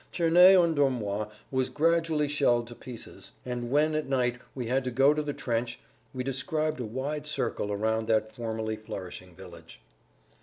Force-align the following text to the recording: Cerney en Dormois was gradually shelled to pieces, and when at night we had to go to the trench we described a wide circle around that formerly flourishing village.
Cerney 0.11 0.55
en 0.59 0.73
Dormois 0.73 1.27
was 1.51 1.69
gradually 1.69 2.27
shelled 2.27 2.65
to 2.65 2.73
pieces, 2.73 3.33
and 3.45 3.69
when 3.69 3.93
at 3.93 4.07
night 4.07 4.39
we 4.55 4.65
had 4.65 4.83
to 4.83 4.89
go 4.89 5.13
to 5.13 5.21
the 5.21 5.31
trench 5.31 5.79
we 6.11 6.23
described 6.23 6.79
a 6.79 6.85
wide 6.85 7.27
circle 7.27 7.71
around 7.71 8.07
that 8.07 8.31
formerly 8.31 8.77
flourishing 8.77 9.35
village. 9.35 9.79